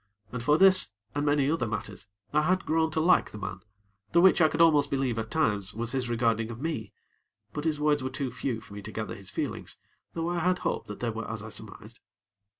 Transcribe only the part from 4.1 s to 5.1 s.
the which I could almost